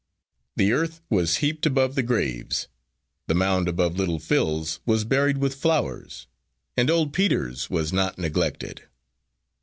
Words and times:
The 0.55 0.71
earth 0.73 0.99
was 1.11 1.37
heaped 1.45 1.67
above 1.67 1.93
the 1.93 2.01
graves. 2.01 2.67
The 3.27 3.35
mound 3.35 3.67
above 3.67 3.97
little 3.97 4.17
Phil's 4.17 4.79
was 4.83 5.03
buried 5.03 5.37
with 5.37 5.53
flowers, 5.53 6.25
and 6.75 6.89
old 6.89 7.13
Peter's 7.13 7.69
was 7.69 7.93
not 7.93 8.17
neglected. 8.17 8.85